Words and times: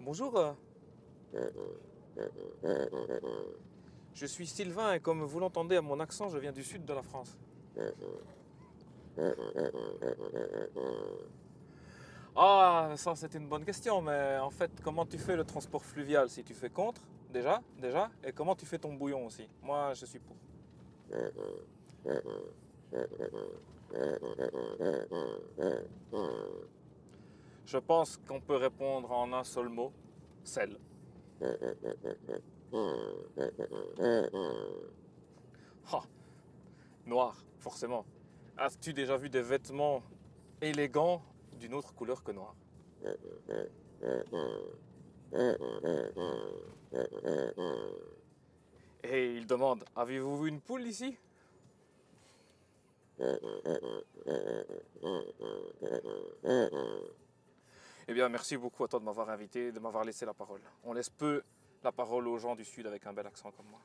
Bonjour. 0.00 0.56
Je 4.14 4.24
suis 4.24 4.46
Sylvain 4.46 4.94
et 4.94 5.00
comme 5.00 5.22
vous 5.22 5.38
l'entendez 5.38 5.76
à 5.76 5.82
mon 5.82 6.00
accent, 6.00 6.30
je 6.30 6.38
viens 6.38 6.52
du 6.52 6.64
sud 6.64 6.86
de 6.86 6.94
la 6.94 7.02
France. 7.02 7.36
Ah, 12.34 12.94
ça 12.96 13.14
c'est 13.16 13.34
une 13.34 13.48
bonne 13.48 13.66
question, 13.66 14.00
mais 14.00 14.38
en 14.38 14.50
fait, 14.50 14.70
comment 14.82 15.04
tu 15.04 15.18
fais 15.18 15.36
le 15.36 15.44
transport 15.44 15.84
fluvial 15.84 16.30
si 16.30 16.42
tu 16.42 16.54
fais 16.54 16.70
contre, 16.70 17.02
déjà, 17.30 17.60
déjà, 17.78 18.10
et 18.24 18.32
comment 18.32 18.54
tu 18.54 18.66
fais 18.66 18.78
ton 18.78 18.94
bouillon 18.94 19.26
aussi? 19.26 19.48
Moi, 19.62 19.94
je 19.94 20.06
suis 20.06 20.18
pour. 20.18 20.36
Je 27.64 27.78
pense 27.78 28.16
qu'on 28.26 28.40
peut 28.40 28.56
répondre 28.56 29.10
en 29.10 29.32
un 29.32 29.44
seul 29.44 29.68
mot, 29.68 29.92
sel. 30.44 30.78
Noir, 37.06 37.36
forcément. 37.60 38.04
As-tu 38.58 38.92
déjà 38.92 39.16
vu 39.16 39.30
des 39.30 39.42
vêtements 39.42 40.02
élégants 40.60 41.22
d'une 41.58 41.74
autre 41.74 41.94
couleur 41.94 42.24
que 42.24 42.32
noir? 42.32 42.54
Et 49.02 49.34
il 49.34 49.46
demande, 49.46 49.84
avez-vous 49.94 50.42
vu 50.42 50.48
une 50.48 50.60
poule 50.60 50.82
ici? 50.82 51.16
Eh 58.08 58.14
bien, 58.14 58.28
merci 58.28 58.56
beaucoup 58.56 58.84
à 58.84 58.88
toi 58.88 59.00
de 59.00 59.04
m'avoir 59.04 59.30
invité, 59.30 59.72
de 59.72 59.80
m'avoir 59.80 60.04
laissé 60.04 60.24
la 60.26 60.34
parole. 60.34 60.60
On 60.84 60.92
laisse 60.92 61.10
peu 61.10 61.42
la 61.82 61.92
parole 61.92 62.28
aux 62.28 62.38
gens 62.38 62.54
du 62.54 62.64
Sud 62.64 62.86
avec 62.86 63.06
un 63.06 63.12
bel 63.12 63.26
accent 63.26 63.50
comme 63.52 63.66
moi. 63.66 63.80